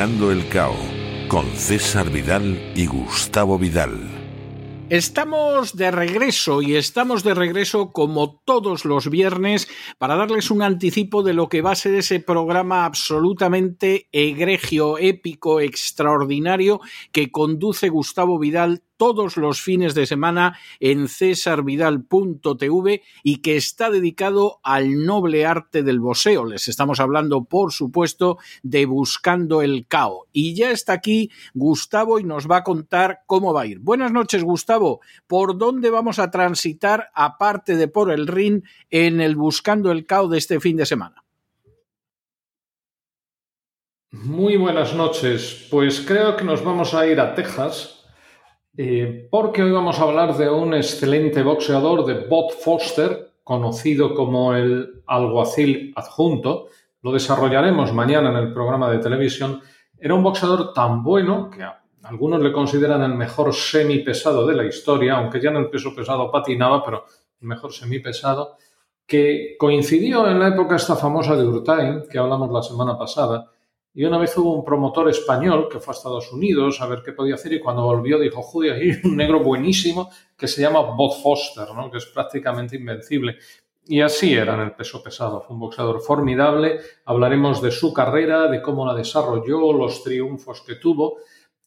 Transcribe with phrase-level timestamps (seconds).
[0.00, 0.76] El Cao
[1.26, 3.98] con César Vidal y Gustavo Vidal.
[4.90, 9.66] Estamos de regreso y estamos de regreso como todos los viernes
[9.98, 15.58] para darles un anticipo de lo que va a ser ese programa absolutamente egregio, épico,
[15.58, 23.90] extraordinario que conduce Gustavo Vidal todos los fines de semana en cesarvidal.tv y que está
[23.90, 26.44] dedicado al noble arte del boxeo.
[26.44, 30.26] Les estamos hablando, por supuesto, de Buscando el Cao.
[30.32, 33.78] Y ya está aquí Gustavo y nos va a contar cómo va a ir.
[33.78, 35.00] Buenas noches, Gustavo.
[35.26, 40.28] ¿Por dónde vamos a transitar, aparte de por el ring, en el Buscando el Cao
[40.28, 41.24] de este fin de semana?
[44.10, 45.68] Muy buenas noches.
[45.70, 47.97] Pues creo que nos vamos a ir a Texas
[48.80, 54.54] eh, porque hoy vamos a hablar de un excelente boxeador de Bob Foster, conocido como
[54.54, 56.68] el alguacil adjunto.
[57.02, 59.60] Lo desarrollaremos mañana en el programa de televisión.
[59.98, 61.66] Era un boxeador tan bueno que
[62.04, 66.30] algunos le consideran el mejor semipesado de la historia, aunque ya en el peso pesado
[66.30, 67.04] patinaba, pero
[67.40, 68.58] el mejor semipesado,
[69.04, 73.50] que coincidió en la época esta famosa de Urtain, que hablamos la semana pasada,
[73.98, 77.10] y una vez hubo un promotor español que fue a Estados Unidos a ver qué
[77.10, 81.20] podía hacer y cuando volvió dijo, joder, hay un negro buenísimo que se llama Bob
[81.20, 81.90] Foster, ¿no?
[81.90, 83.38] que es prácticamente invencible.
[83.86, 85.40] Y así era en el peso pesado.
[85.40, 86.78] Fue un boxeador formidable.
[87.06, 91.16] Hablaremos de su carrera, de cómo la desarrolló, los triunfos que tuvo.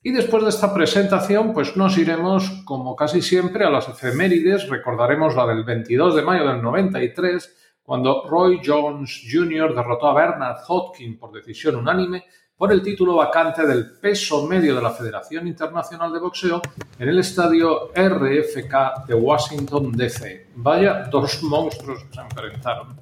[0.00, 4.68] Y después de esta presentación, pues nos iremos, como casi siempre, a las efemérides.
[4.68, 7.56] Recordaremos la del 22 de mayo del 93
[7.90, 9.74] cuando Roy Jones Jr.
[9.74, 12.22] derrotó a Bernard Hopkins por decisión unánime
[12.56, 16.62] por el título vacante del peso medio de la Federación Internacional de Boxeo
[16.96, 20.50] en el estadio RFK de Washington, D.C.
[20.54, 22.96] Vaya dos monstruos se enfrentaron.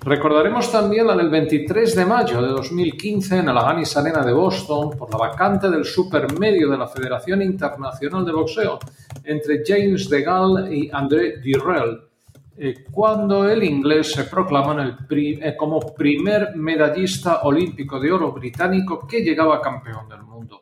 [0.00, 4.96] Recordaremos también la del 23 de mayo de 2015 en el Aganis Arena de Boston
[4.96, 8.78] por la vacante del supermedio de la Federación Internacional de Boxeo
[9.22, 12.13] entre James de Gaulle y André Durrell,
[12.56, 19.22] eh, cuando el inglés se proclama eh, como primer medallista olímpico de oro británico que
[19.22, 20.60] llegaba campeón del mundo.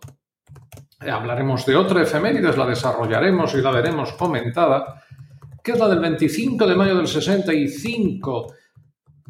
[1.04, 5.02] Eh, hablaremos de otra efemérides, la desarrollaremos y la veremos comentada,
[5.62, 8.54] que es la del 25 de mayo del 65.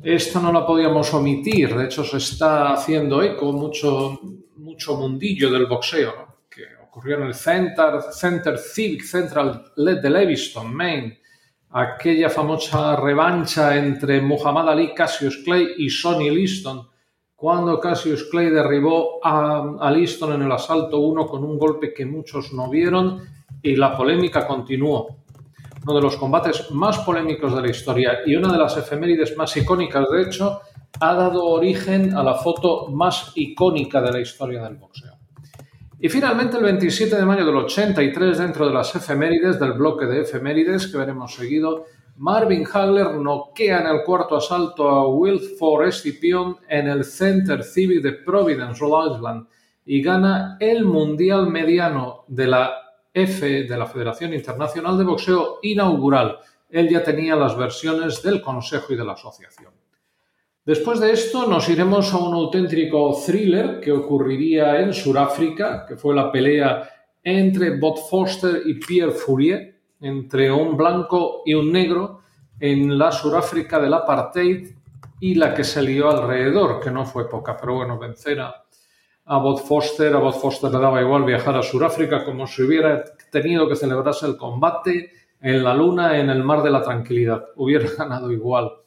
[0.01, 4.21] Esta no la podíamos omitir, de hecho se está haciendo eco mucho,
[4.57, 11.22] mucho mundillo del boxeo, que ocurrió en el Center, Center Civic Central de Leviston, Maine,
[11.73, 16.87] aquella famosa revancha entre Muhammad Ali, Cassius Clay y Sonny Liston,
[17.35, 22.53] cuando Cassius Clay derribó a, Liston en el asalto 1 con un golpe que muchos
[22.53, 23.21] no vieron
[23.63, 25.17] y la polémica continuó.
[25.85, 29.57] Uno de los combates más polémicos de la historia y una de las efemérides más
[29.57, 30.61] icónicas, de hecho,
[31.01, 35.22] ha dado origen a la foto más icónica de la historia del boxeo.
[36.05, 40.23] Y finalmente, el 27 de mayo del 83, dentro de las efemérides, del bloque de
[40.23, 41.85] efemérides que veremos seguido,
[42.17, 48.15] Marvin Hagler noquea en el cuarto asalto a Wilford Escipion en el Center Civic de
[48.15, 49.47] Providence, Rhode Island,
[49.87, 52.73] y gana el Mundial Mediano de la
[53.15, 56.37] F de la Federación Internacional de Boxeo inaugural.
[56.69, 59.71] Él ya tenía las versiones del Consejo y de la Asociación.
[60.65, 66.15] Después de esto nos iremos a un auténtico thriller que ocurriría en Sudáfrica, que fue
[66.15, 66.89] la pelea
[67.21, 72.21] entre Bob Foster y Pierre Fourier, entre un blanco y un negro
[72.61, 74.69] en la Sudáfrica del apartheid
[75.19, 78.65] y la que se lió alrededor, que no fue poca, pero bueno, vencer a,
[79.27, 83.69] Bob Foster, a Bob Foster le daba igual viajar a Sudáfrica como si hubiera tenido
[83.69, 85.11] que celebrarse el combate
[85.41, 88.82] en la luna en el mar de la tranquilidad, hubiera ganado igual.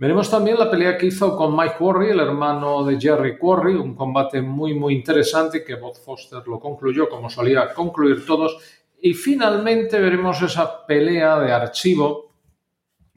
[0.00, 3.94] Veremos también la pelea que hizo con Mike Quarry, el hermano de Jerry Quarry, un
[3.94, 8.56] combate muy muy interesante que Bob Foster lo concluyó como solía concluir todos.
[9.02, 12.30] Y finalmente veremos esa pelea de archivo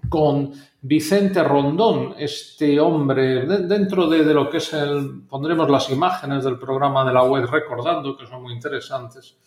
[0.09, 0.51] con
[0.81, 6.59] Vicente Rondón, este hombre, dentro de, de, lo que es el, pondremos las imágenes del
[6.59, 9.37] programa de la web recordando, que son muy interesantes,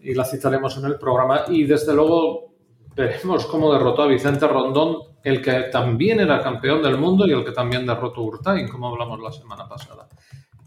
[0.00, 2.54] y las citaremos en el programa, y desde luego
[2.96, 7.44] veremos cómo derrotó a Vicente Rondón el que también era campeón del mundo y el
[7.44, 10.08] que también derrotó Urtain, como hablamos la semana pasada.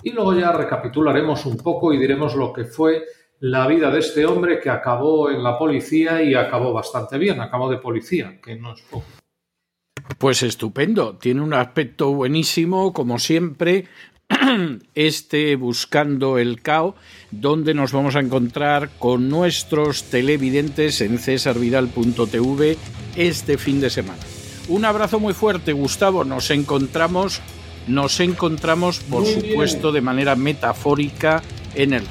[0.03, 3.03] Y luego ya recapitularemos un poco y diremos lo que fue
[3.39, 7.69] la vida de este hombre que acabó en la policía y acabó bastante bien, acabó
[7.69, 9.05] de policía, que no es poco.
[10.17, 13.85] Pues estupendo, tiene un aspecto buenísimo, como siempre,
[14.95, 16.95] este Buscando el Cao,
[17.31, 22.77] donde nos vamos a encontrar con nuestros televidentes en cesarvidal.tv
[23.15, 24.21] este fin de semana.
[24.67, 26.23] Un abrazo muy fuerte, Gustavo.
[26.23, 27.41] Nos encontramos,
[27.87, 31.43] nos encontramos, por supuesto, de manera metafórica
[31.75, 32.03] en el